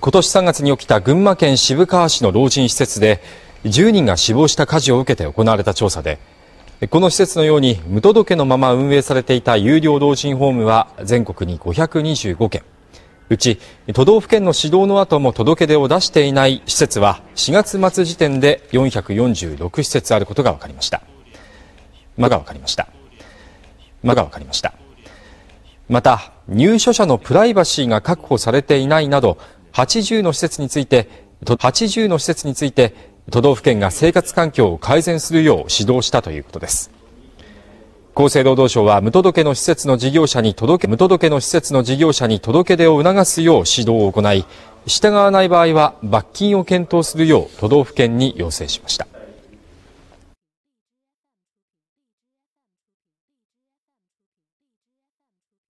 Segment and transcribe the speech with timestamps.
[0.00, 3.22] 今年3月に起きた群馬県渋川市の老人施設で
[3.64, 6.18] 10人が死亡した火事を受けて行われた調査で
[6.90, 12.62] この施設のように無届けのまま運営されていた有料老人ホームは全国に525件。
[13.30, 13.58] うち
[13.94, 21.02] 都道府県の指導の後も届け出を出していない施設は4月末時点で446施設あることが分かりました。
[22.18, 22.88] まが分かりました。
[24.02, 24.74] まが分かりました。
[25.88, 29.38] また入所者のプライバシーが確保されていないなど
[29.74, 31.08] 80の施設について
[31.44, 32.94] 80の施設について
[33.30, 36.90] 都道府県が生活環境を改善するよう指導したということです。
[38.16, 44.44] 厚生労働省は無届けの施設の事業者に届け無届けの施設の事業者に届け出を促すよう指導を行い
[44.86, 49.08] 従わない場合は罰金を検討するよう都道府県に要請しました。